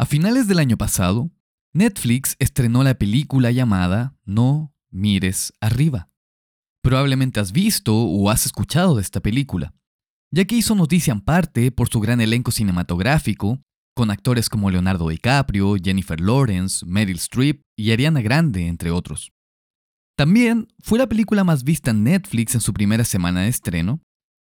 [0.00, 1.32] A finales del año pasado,
[1.72, 6.08] Netflix estrenó la película llamada No mires arriba.
[6.84, 9.74] Probablemente has visto o has escuchado de esta película,
[10.30, 13.60] ya que hizo noticia en parte por su gran elenco cinematográfico,
[13.96, 19.32] con actores como Leonardo DiCaprio, Jennifer Lawrence, Meryl Streep y Ariana Grande, entre otros.
[20.16, 24.00] También fue la película más vista en Netflix en su primera semana de estreno,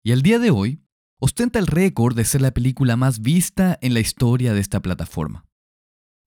[0.03, 0.84] y al día de hoy
[1.19, 5.45] ostenta el récord de ser la película más vista en la historia de esta plataforma.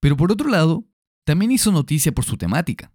[0.01, 0.87] Pero por otro lado,
[1.25, 2.93] también hizo noticia por su temática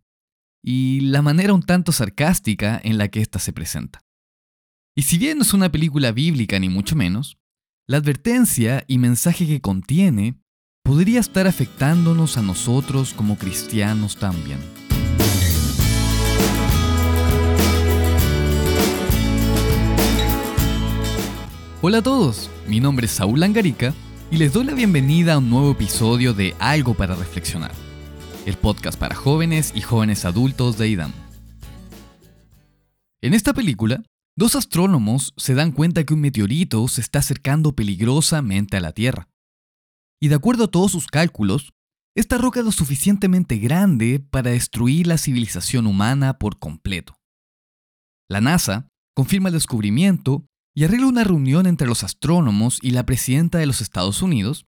[0.64, 4.00] y la manera un tanto sarcástica en la que ésta se presenta.
[4.96, 7.38] Y si bien no es una película bíblica ni mucho menos,
[7.88, 10.40] la advertencia y mensaje que contiene
[10.84, 14.83] podría estar afectándonos a nosotros como cristianos también.
[21.86, 23.94] Hola a todos, mi nombre es Saúl Langarica
[24.32, 27.74] y les doy la bienvenida a un nuevo episodio de Algo para Reflexionar,
[28.46, 31.12] el podcast para jóvenes y jóvenes adultos de IDAM.
[33.22, 34.02] En esta película,
[34.38, 39.28] dos astrónomos se dan cuenta que un meteorito se está acercando peligrosamente a la Tierra.
[40.22, 41.74] Y de acuerdo a todos sus cálculos,
[42.16, 47.18] esta roca es lo suficientemente grande para destruir la civilización humana por completo.
[48.30, 53.58] La NASA confirma el descubrimiento y arregla una reunión entre los astrónomos y la presidenta
[53.58, 54.66] de los Estados Unidos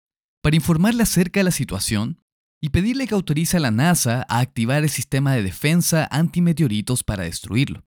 [0.42, 2.22] para informarle acerca de la situación
[2.62, 7.24] y pedirle que autorice a la NASA a activar el sistema de defensa antimeteoritos para
[7.24, 7.84] destruirlo.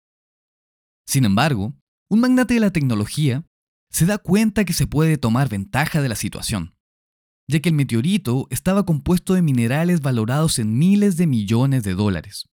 [1.07, 1.75] Sin embargo,
[2.09, 3.45] un magnate de la tecnología
[3.91, 6.77] se da cuenta que se puede tomar ventaja de la situación,
[7.49, 12.49] ya que el meteorito estaba compuesto de minerales valorados en miles de millones de dólares,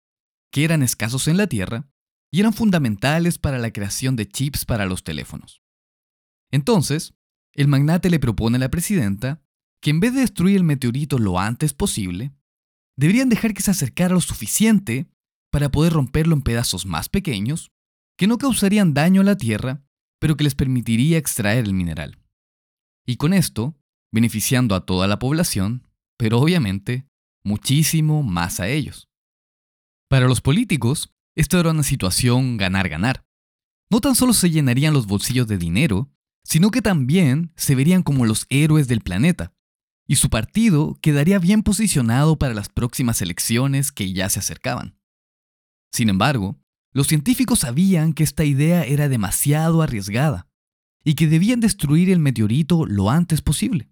[0.50, 1.91] que eran escasos en la Tierra
[2.32, 5.62] y eran fundamentales para la creación de chips para los teléfonos.
[6.50, 7.14] Entonces,
[7.52, 9.42] el magnate le propone a la presidenta
[9.80, 12.32] que en vez de destruir el meteorito lo antes posible,
[12.96, 15.08] deberían dejar que se acercara lo suficiente
[15.50, 17.70] para poder romperlo en pedazos más pequeños,
[18.16, 19.82] que no causarían daño a la Tierra,
[20.18, 22.18] pero que les permitiría extraer el mineral.
[23.06, 23.76] Y con esto,
[24.12, 27.06] beneficiando a toda la población, pero obviamente
[27.44, 29.08] muchísimo más a ellos.
[30.08, 33.24] Para los políticos, esto era una situación ganar-ganar.
[33.90, 36.10] No tan solo se llenarían los bolsillos de dinero,
[36.44, 39.52] sino que también se verían como los héroes del planeta,
[40.06, 44.98] y su partido quedaría bien posicionado para las próximas elecciones que ya se acercaban.
[45.92, 46.58] Sin embargo,
[46.92, 50.48] los científicos sabían que esta idea era demasiado arriesgada
[51.04, 53.90] y que debían destruir el meteorito lo antes posible.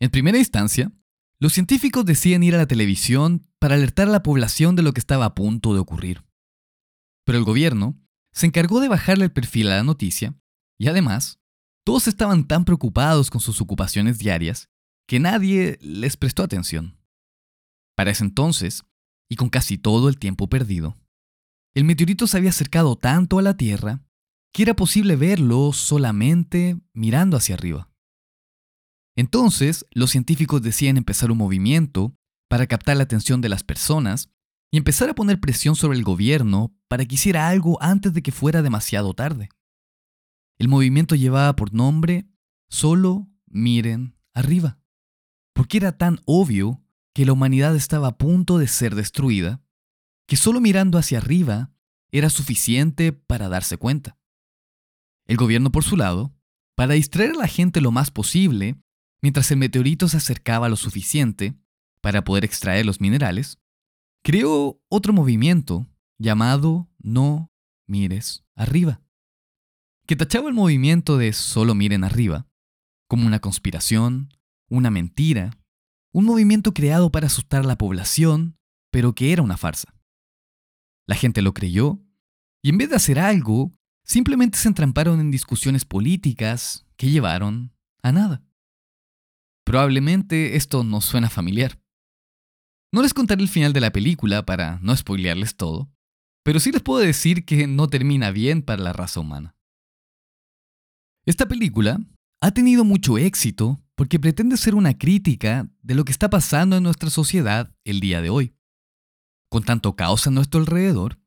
[0.00, 0.92] En primera instancia,
[1.38, 5.00] los científicos deciden ir a la televisión para alertar a la población de lo que
[5.00, 6.24] estaba a punto de ocurrir.
[7.32, 7.98] Pero el gobierno
[8.34, 10.38] se encargó de bajarle el perfil a la noticia
[10.78, 11.40] y además,
[11.82, 14.68] todos estaban tan preocupados con sus ocupaciones diarias
[15.08, 17.00] que nadie les prestó atención.
[17.96, 18.84] Para ese entonces,
[19.30, 20.98] y con casi todo el tiempo perdido,
[21.72, 24.04] el meteorito se había acercado tanto a la Tierra
[24.52, 27.90] que era posible verlo solamente mirando hacia arriba.
[29.16, 32.14] Entonces, los científicos decían empezar un movimiento
[32.50, 34.28] para captar la atención de las personas
[34.72, 38.32] y empezar a poner presión sobre el gobierno para que hiciera algo antes de que
[38.32, 39.50] fuera demasiado tarde.
[40.58, 42.26] El movimiento llevaba por nombre
[42.70, 44.78] Solo miren arriba,
[45.52, 46.82] porque era tan obvio
[47.14, 49.62] que la humanidad estaba a punto de ser destruida,
[50.26, 51.74] que solo mirando hacia arriba
[52.10, 54.16] era suficiente para darse cuenta.
[55.26, 56.34] El gobierno, por su lado,
[56.74, 58.80] para distraer a la gente lo más posible,
[59.20, 61.54] mientras el meteorito se acercaba lo suficiente
[62.00, 63.58] para poder extraer los minerales,
[64.22, 65.86] creó otro movimiento
[66.18, 67.52] llamado No
[67.86, 69.02] mires arriba,
[70.06, 72.46] que tachaba el movimiento de solo miren arriba
[73.08, 74.30] como una conspiración,
[74.70, 75.50] una mentira,
[76.14, 78.56] un movimiento creado para asustar a la población,
[78.90, 79.94] pero que era una farsa.
[81.06, 82.00] La gente lo creyó
[82.62, 88.12] y en vez de hacer algo, simplemente se entramparon en discusiones políticas que llevaron a
[88.12, 88.42] nada.
[89.64, 91.81] Probablemente esto no suena familiar.
[92.94, 95.90] No les contaré el final de la película para no spoilearles todo,
[96.44, 99.56] pero sí les puedo decir que no termina bien para la raza humana.
[101.24, 101.98] Esta película
[102.42, 106.82] ha tenido mucho éxito porque pretende ser una crítica de lo que está pasando en
[106.82, 108.54] nuestra sociedad el día de hoy,
[109.48, 111.18] con tanto caos a nuestro alrededor,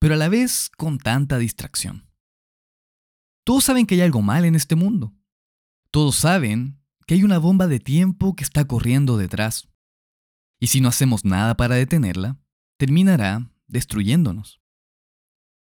[0.00, 2.10] pero a la vez con tanta distracción.
[3.44, 5.14] Todos saben que hay algo mal en este mundo.
[5.92, 9.71] Todos saben que hay una bomba de tiempo que está corriendo detrás
[10.62, 12.38] y si no hacemos nada para detenerla,
[12.78, 14.60] terminará destruyéndonos.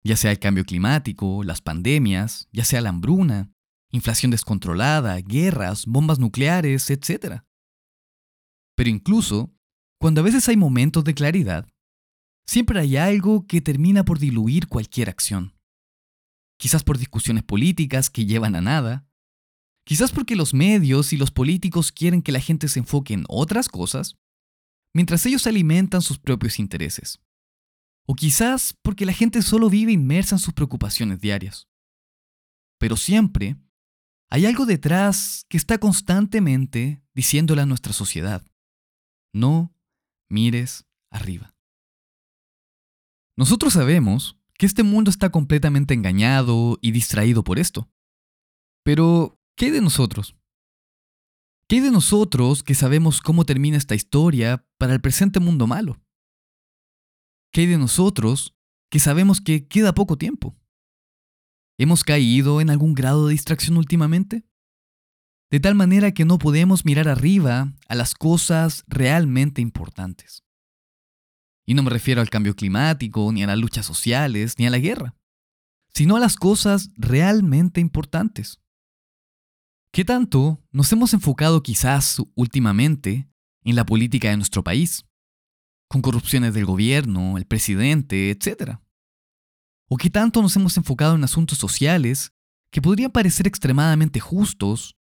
[0.03, 3.49] Ya sea el cambio climático, las pandemias, ya sea la hambruna,
[3.91, 7.43] inflación descontrolada, guerras, bombas nucleares, etc.
[8.75, 9.55] Pero incluso,
[10.01, 11.65] cuando a veces hay momentos de claridad,
[12.45, 15.55] siempre hay algo que termina por diluir cualquier acción.
[16.57, 19.07] Quizás por discusiones políticas que llevan a nada,
[19.85, 23.69] quizás porque los medios y los políticos quieren que la gente se enfoque en otras
[23.69, 24.17] cosas,
[24.93, 27.19] mientras ellos alimentan sus propios intereses.
[28.07, 31.67] O quizás porque la gente solo vive inmersa en sus preocupaciones diarias.
[32.79, 33.57] Pero siempre
[34.29, 38.45] hay algo detrás que está constantemente diciéndole a nuestra sociedad,
[39.33, 39.75] no
[40.29, 41.55] mires arriba.
[43.37, 47.89] Nosotros sabemos que este mundo está completamente engañado y distraído por esto.
[48.83, 50.35] Pero, ¿qué de nosotros?
[51.69, 56.01] ¿Qué hay de nosotros que sabemos cómo termina esta historia para el presente mundo malo?
[57.53, 58.57] ¿Qué hay de nosotros
[58.89, 60.57] que sabemos que queda poco tiempo?
[61.77, 64.49] ¿Hemos caído en algún grado de distracción últimamente?
[65.51, 70.43] De tal manera que no podemos mirar arriba a las cosas realmente importantes.
[71.67, 74.79] Y no me refiero al cambio climático, ni a las luchas sociales, ni a la
[74.79, 75.15] guerra,
[75.93, 78.59] sino a las cosas realmente importantes.
[79.91, 83.27] ¿Qué tanto nos hemos enfocado quizás últimamente
[83.63, 85.05] en la política de nuestro país?
[85.89, 88.77] Con corrupciones del gobierno, el presidente, etc.
[89.89, 92.33] ¿O qué tanto nos hemos enfocado en asuntos sociales
[92.71, 94.95] que podrían parecer extremadamente justos,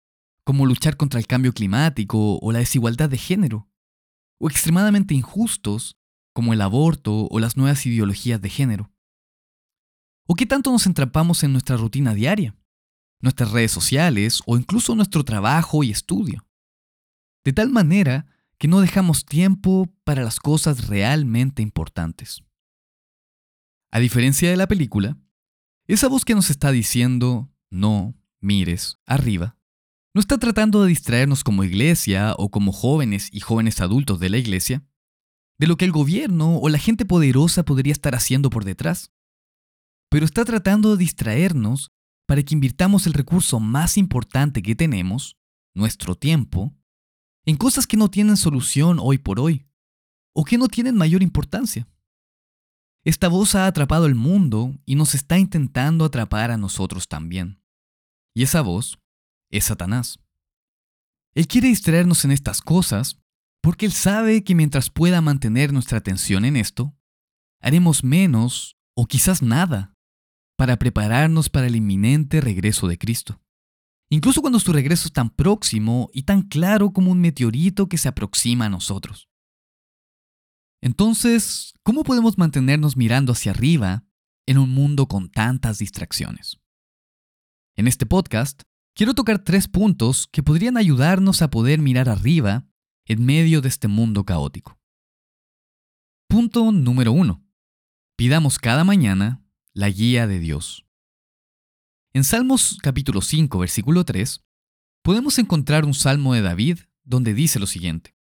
[0.44, 3.70] como luchar contra el cambio climático o la desigualdad de género?
[4.38, 5.96] ¿O extremadamente injustos,
[6.34, 8.92] como el aborto o las nuevas ideologías de género?
[10.26, 12.54] ¿O qué tanto nos entrampamos en nuestra rutina diaria,
[13.24, 16.46] nuestras redes sociales o incluso nuestro trabajo y estudio?
[17.44, 18.26] De tal manera
[18.58, 22.44] que no dejamos tiempo para las cosas realmente importantes.
[23.90, 25.16] A diferencia de la película,
[25.86, 29.56] esa voz que nos está diciendo, no, mires, arriba,
[30.14, 34.38] no está tratando de distraernos como iglesia o como jóvenes y jóvenes adultos de la
[34.38, 34.84] iglesia
[35.58, 39.12] de lo que el gobierno o la gente poderosa podría estar haciendo por detrás,
[40.08, 41.92] pero está tratando de distraernos
[42.26, 45.36] para que invirtamos el recurso más importante que tenemos,
[45.74, 46.74] nuestro tiempo,
[47.44, 49.66] en cosas que no tienen solución hoy por hoy,
[50.34, 51.86] o que no tienen mayor importancia.
[53.04, 57.62] Esta voz ha atrapado el mundo y nos está intentando atrapar a nosotros también.
[58.34, 58.98] Y esa voz
[59.50, 60.18] es Satanás.
[61.34, 63.20] Él quiere distraernos en estas cosas
[63.60, 66.96] porque él sabe que mientras pueda mantener nuestra atención en esto,
[67.60, 69.93] haremos menos o quizás nada
[70.56, 73.40] para prepararnos para el inminente regreso de Cristo.
[74.10, 78.08] Incluso cuando su regreso es tan próximo y tan claro como un meteorito que se
[78.08, 79.28] aproxima a nosotros.
[80.82, 84.04] Entonces, ¿cómo podemos mantenernos mirando hacia arriba
[84.46, 86.60] en un mundo con tantas distracciones?
[87.76, 88.62] En este podcast,
[88.94, 92.66] quiero tocar tres puntos que podrían ayudarnos a poder mirar arriba
[93.06, 94.78] en medio de este mundo caótico.
[96.28, 97.44] Punto número uno.
[98.16, 99.43] Pidamos cada mañana
[99.74, 100.86] la guía de Dios.
[102.12, 104.44] En Salmos capítulo 5, versículo 3,
[105.02, 108.14] podemos encontrar un salmo de David donde dice lo siguiente.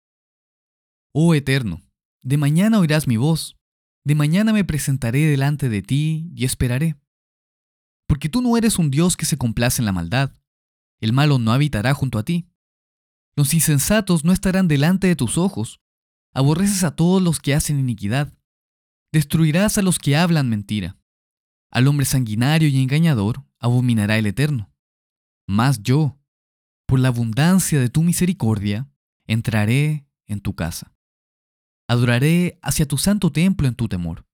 [1.12, 1.82] Oh Eterno,
[2.22, 3.58] de mañana oirás mi voz,
[4.02, 6.96] de mañana me presentaré delante de ti y esperaré.
[8.08, 10.32] Porque tú no eres un Dios que se complace en la maldad,
[11.00, 12.49] el malo no habitará junto a ti.
[13.37, 15.82] Los insensatos no estarán delante de tus ojos,
[16.32, 18.32] aborreces a todos los que hacen iniquidad,
[19.12, 21.01] destruirás a los que hablan mentira.
[21.73, 24.73] Al hombre sanguinario y engañador abominará el Eterno.
[25.49, 26.21] Mas yo,
[26.87, 28.88] por la abundancia de tu misericordia,
[29.26, 30.93] entraré en tu casa
[31.93, 34.26] adoraré hacia tu santo templo en tu temor.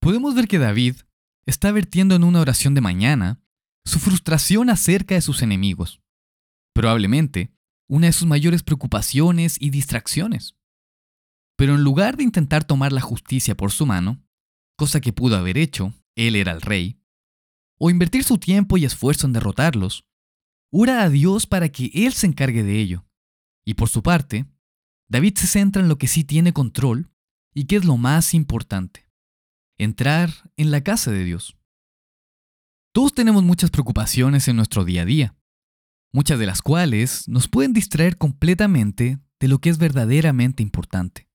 [0.00, 0.96] Podemos ver que David
[1.44, 3.40] está vertiendo en una oración de mañana
[3.84, 6.00] su frustración acerca de sus enemigos,
[6.74, 7.52] probablemente
[7.88, 10.56] una de sus mayores preocupaciones y distracciones.
[11.56, 14.22] Pero en lugar de intentar tomar la justicia por su mano,
[14.76, 17.00] cosa que pudo haber hecho, él era el rey,
[17.78, 20.06] o invertir su tiempo y esfuerzo en derrotarlos,
[20.70, 23.06] ora a Dios para que Él se encargue de ello,
[23.64, 24.46] y por su parte,
[25.08, 27.10] David se centra en lo que sí tiene control
[27.54, 29.08] y que es lo más importante,
[29.78, 31.56] entrar en la casa de Dios.
[32.92, 35.36] Todos tenemos muchas preocupaciones en nuestro día a día,
[36.12, 41.28] muchas de las cuales nos pueden distraer completamente de lo que es verdaderamente importante.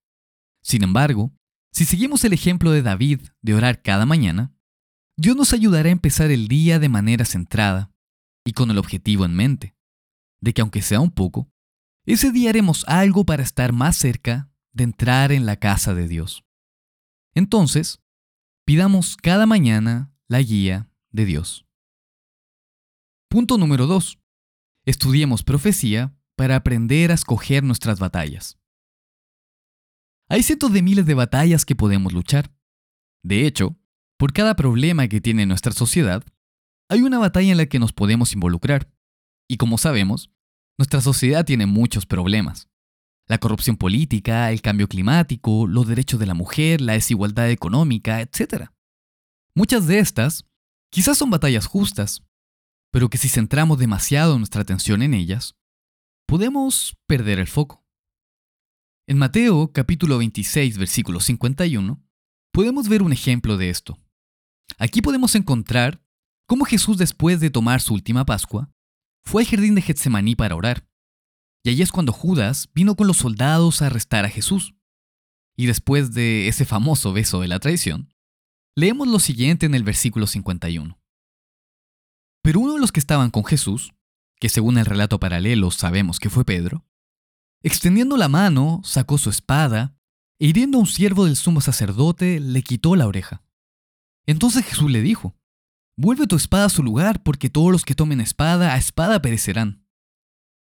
[0.63, 1.31] Sin embargo,
[1.71, 4.53] si seguimos el ejemplo de David de orar cada mañana,
[5.17, 7.91] Dios nos ayudará a empezar el día de manera centrada
[8.45, 9.75] y con el objetivo en mente,
[10.41, 11.51] de que aunque sea un poco,
[12.05, 16.43] ese día haremos algo para estar más cerca de entrar en la casa de Dios.
[17.33, 18.01] Entonces,
[18.65, 21.65] pidamos cada mañana la guía de Dios.
[23.29, 24.19] Punto número 2.
[24.85, 28.60] Estudiemos profecía para aprender a escoger nuestras batallas.
[30.31, 32.55] Hay cientos de miles de batallas que podemos luchar.
[33.21, 33.75] De hecho,
[34.17, 36.23] por cada problema que tiene nuestra sociedad,
[36.89, 38.89] hay una batalla en la que nos podemos involucrar.
[39.49, 40.31] Y como sabemos,
[40.77, 42.69] nuestra sociedad tiene muchos problemas.
[43.27, 48.69] La corrupción política, el cambio climático, los derechos de la mujer, la desigualdad económica, etc.
[49.53, 50.45] Muchas de estas
[50.93, 52.23] quizás son batallas justas,
[52.89, 55.57] pero que si centramos demasiado nuestra atención en ellas,
[56.25, 57.80] podemos perder el foco.
[59.11, 62.01] En Mateo capítulo 26 versículo 51
[62.53, 63.99] podemos ver un ejemplo de esto.
[64.77, 66.01] Aquí podemos encontrar
[66.47, 68.71] cómo Jesús después de tomar su última Pascua
[69.25, 70.87] fue al jardín de Getsemaní para orar.
[71.61, 74.75] Y allí es cuando Judas vino con los soldados a arrestar a Jesús.
[75.57, 78.13] Y después de ese famoso beso de la traición,
[78.77, 80.97] leemos lo siguiente en el versículo 51.
[82.41, 83.93] Pero uno de los que estaban con Jesús,
[84.39, 86.85] que según el relato paralelo sabemos que fue Pedro,
[87.63, 89.95] extendiendo la mano, sacó su espada,
[90.39, 93.43] e hiriendo a un siervo del sumo sacerdote, le quitó la oreja.
[94.25, 95.35] Entonces Jesús le dijo,
[95.97, 99.85] Vuelve tu espada a su lugar, porque todos los que tomen espada a espada perecerán.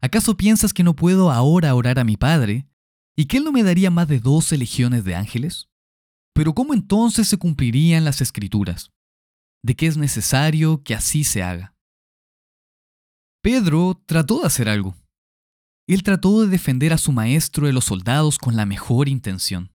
[0.01, 2.69] ¿Acaso piensas que no puedo ahora orar a mi Padre,
[3.17, 5.71] y que Él no me daría más de doce legiones de ángeles?
[6.35, 8.93] Pero ¿cómo entonces se cumplirían las escrituras?
[9.63, 11.75] De que es necesario que así se haga.
[13.41, 14.95] Pedro trató de hacer algo.
[15.87, 19.73] Él trató de defender a su maestro de los soldados con la mejor intención.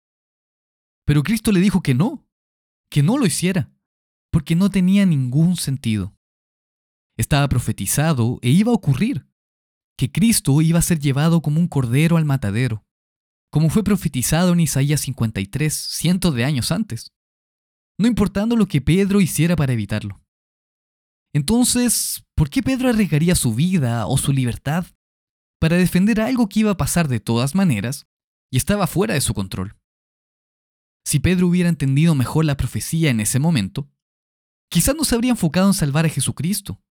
[1.04, 2.26] Pero Cristo le dijo que no,
[2.90, 3.70] que no lo hiciera
[4.30, 6.14] porque no tenía ningún sentido.
[7.16, 9.26] Estaba profetizado e iba a ocurrir,
[9.96, 12.84] que Cristo iba a ser llevado como un cordero al matadero,
[13.50, 17.12] como fue profetizado en Isaías 53 cientos de años antes,
[17.98, 20.20] no importando lo que Pedro hiciera para evitarlo.
[21.34, 24.86] Entonces, ¿por qué Pedro arriesgaría su vida o su libertad
[25.58, 28.06] para defender algo que iba a pasar de todas maneras
[28.50, 29.76] y estaba fuera de su control?
[31.04, 33.90] Si Pedro hubiera entendido mejor la profecía en ese momento,
[34.70, 36.82] quizás no se habría enfocado en salvar a Jesucristo,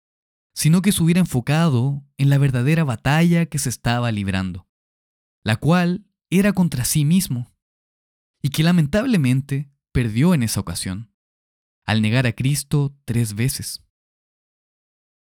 [0.55, 4.67] sino que se hubiera enfocado en la verdadera batalla que se estaba librando,
[5.45, 7.55] la cual era contra sí mismo,
[8.43, 11.13] y que lamentablemente perdió en esa ocasión,
[11.85, 13.83] al negar a Cristo tres veces.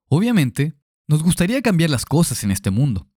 [0.09, 0.75] Obviamente,
[1.09, 3.11] nos gustaría cambiar las cosas en este mundo.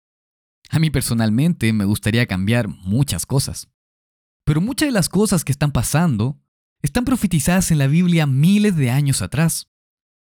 [0.69, 3.69] A mí personalmente me gustaría cambiar muchas cosas.
[4.45, 6.41] Pero muchas de las cosas que están pasando
[6.81, 9.69] están profetizadas en la Biblia miles de años atrás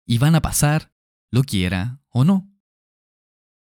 [0.06, 0.94] y van a pasar,
[1.32, 2.52] lo quiera o no.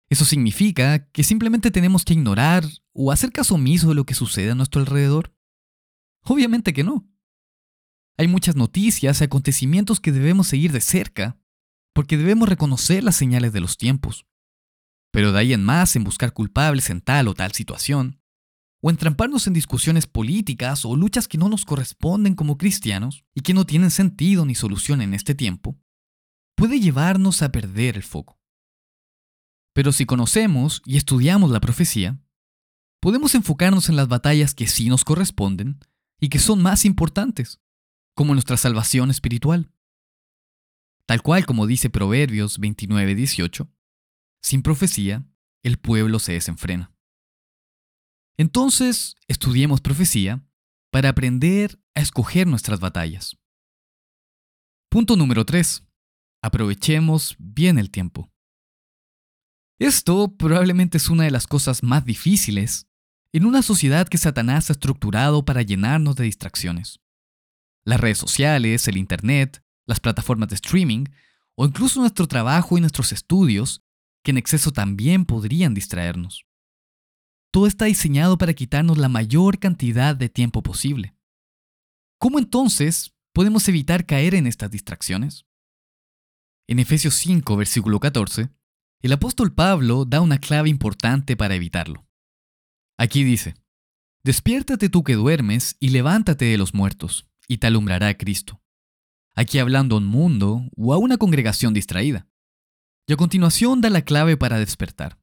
[0.09, 4.51] ¿Eso significa que simplemente tenemos que ignorar o hacer caso omiso de lo que sucede
[4.51, 5.35] a nuestro alrededor?
[6.25, 7.09] Obviamente que no.
[8.17, 11.39] Hay muchas noticias y acontecimientos que debemos seguir de cerca,
[11.95, 14.27] porque debemos reconocer las señales de los tiempos.
[15.11, 18.21] Pero de ahí en más en buscar culpables en tal o tal situación,
[18.83, 23.53] o entramparnos en discusiones políticas o luchas que no nos corresponden como cristianos y que
[23.53, 25.79] no tienen sentido ni solución en este tiempo,
[26.57, 28.41] puede llevarnos a perder el foco.
[29.75, 32.21] Pero si conocemos y estudiamos la profecía,
[33.01, 35.79] podemos enfocarnos en las batallas que sí nos corresponden
[36.19, 37.61] y que son más importantes,
[38.15, 39.73] como nuestra salvación espiritual.
[41.07, 43.69] Tal cual como dice Proverbios 29:18,
[44.43, 45.27] sin profecía,
[45.63, 46.93] el pueblo se desenfrena.
[48.37, 50.43] Entonces, estudiemos profecía
[50.91, 53.37] para aprender a escoger nuestras batallas.
[54.91, 55.87] Punto número 3.
[56.43, 58.33] Aprovechemos bien el tiempo.
[59.79, 62.87] Esto probablemente es una de las cosas más difíciles
[63.33, 67.01] en una sociedad que Satanás ha estructurado para llenarnos de distracciones.
[67.85, 71.05] Las redes sociales, el Internet, las plataformas de streaming
[71.57, 73.83] o incluso nuestro trabajo y nuestros estudios,
[74.23, 76.47] que en exceso también podrían distraernos.
[77.53, 81.15] Todo está diseñado para quitarnos la mayor cantidad de tiempo posible.
[82.19, 85.47] ¿Cómo entonces podemos evitar caer en estas distracciones?
[86.69, 88.51] En Efesios 5, versículo 14,
[89.03, 92.07] el apóstol Pablo da una clave importante para evitarlo.
[92.99, 93.55] Aquí dice,
[94.23, 98.61] Despiértate tú que duermes y levántate de los muertos, y te alumbrará Cristo.
[99.35, 102.29] Aquí hablando a un mundo o a una congregación distraída.
[103.11, 105.19] Y a continuación da la clave para despertar.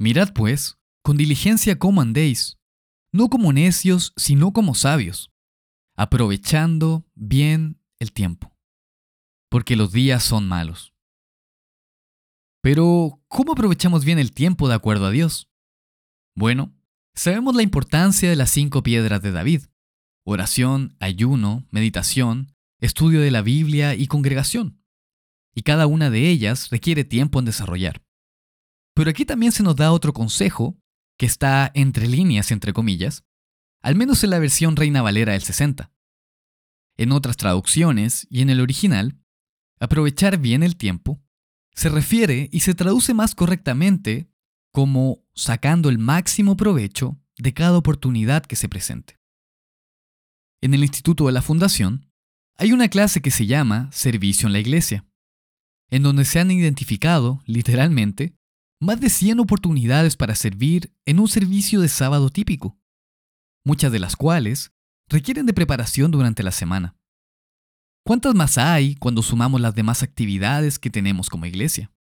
[0.00, 2.58] Mirad pues con diligencia como andéis,
[3.12, 5.30] no como necios, sino como sabios,
[5.96, 8.56] aprovechando bien el tiempo,
[9.48, 10.92] porque los días son malos.
[12.62, 15.52] Pero, ¿cómo aprovechamos bien el tiempo de acuerdo a Dios?
[16.34, 16.74] Bueno,
[17.14, 19.66] sabemos la importancia de las cinco piedras de David,
[20.24, 24.81] oración, ayuno, meditación, estudio de la Biblia y congregación,
[25.54, 28.02] y cada una de ellas requiere tiempo en desarrollar.
[28.94, 30.78] Pero aquí también se nos da otro consejo,
[31.18, 33.24] que está entre líneas, entre comillas,
[33.80, 35.92] al menos en la versión Reina Valera del 60.
[36.96, 39.18] En otras traducciones y en el original,
[39.78, 41.22] aprovechar bien el tiempo
[41.74, 44.30] se refiere y se traduce más correctamente
[44.72, 49.18] como sacando el máximo provecho de cada oportunidad que se presente.
[50.60, 52.10] En el Instituto de la Fundación
[52.56, 55.06] hay una clase que se llama Servicio en la Iglesia,
[55.92, 58.34] en donde se han identificado, literalmente,
[58.80, 62.78] más de 100 oportunidades para servir en un servicio de sábado típico,
[63.62, 64.72] muchas de las cuales
[65.06, 66.96] requieren de preparación durante la semana.
[68.06, 71.92] ¿Cuántas más hay cuando sumamos las demás actividades que tenemos como iglesia?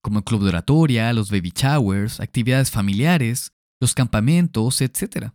[0.00, 5.32] Como el club de oratoria, los baby showers, actividades familiares, los campamentos, etc.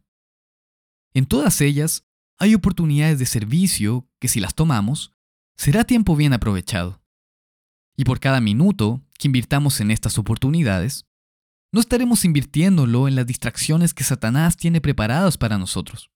[1.14, 2.06] En todas ellas
[2.40, 5.12] hay oportunidades de servicio que si las tomamos,
[5.58, 7.03] será tiempo bien aprovechado.
[7.96, 11.06] Y por cada minuto que invirtamos en estas oportunidades,
[11.72, 16.12] no estaremos invirtiéndolo en las distracciones que Satanás tiene preparadas para nosotros.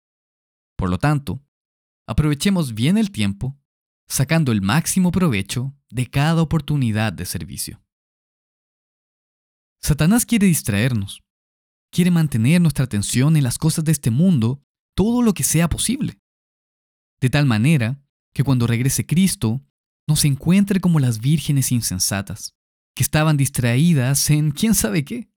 [0.76, 1.44] Por lo tanto,
[2.08, 3.60] aprovechemos bien el tiempo,
[4.08, 7.82] sacando el máximo provecho de cada oportunidad de servicio.
[9.82, 11.24] Satanás quiere distraernos,
[11.92, 14.62] quiere mantener nuestra atención en las cosas de este mundo
[14.96, 16.20] todo lo que sea posible,
[17.20, 18.00] de tal manera
[18.34, 19.62] que cuando regrese Cristo
[20.08, 22.56] nos encuentre como las vírgenes insensatas,
[22.96, 25.30] que estaban distraídas en quién sabe qué,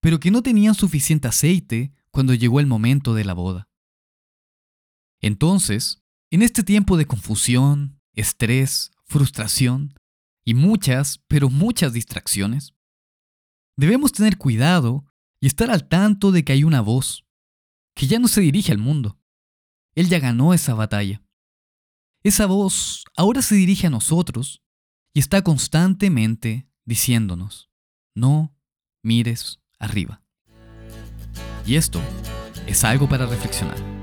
[0.00, 3.68] pero que no tenían suficiente aceite cuando llegó el momento de la boda.
[5.20, 9.94] Entonces, en este tiempo de confusión, estrés, frustración
[10.44, 12.74] y muchas, pero muchas distracciones,
[13.76, 15.06] debemos tener cuidado
[15.40, 17.24] y estar al tanto de que hay una voz
[17.94, 19.18] que ya no se dirige al mundo.
[19.94, 21.22] Él ya ganó esa batalla.
[22.24, 24.62] Esa voz ahora se dirige a nosotros
[25.12, 27.70] y está constantemente diciéndonos,
[28.14, 28.56] no
[29.02, 30.22] mires arriba.
[31.66, 32.00] Y esto
[32.66, 34.01] es algo para reflexionar.